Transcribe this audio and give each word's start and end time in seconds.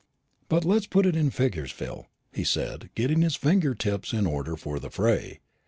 "Let 0.49 0.65
us 0.65 0.87
put 0.87 1.05
it 1.05 1.15
in 1.15 1.29
figures, 1.29 1.69
Phil," 1.71 2.07
he 2.33 2.43
said, 2.43 2.89
getting 2.95 3.21
his 3.21 3.35
finger 3.35 3.75
tips 3.75 4.13
in 4.13 4.25
order 4.25 4.55
for 4.55 4.79
the 4.79 4.89
fray. 4.89 5.41